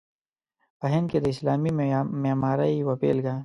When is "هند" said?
0.93-1.05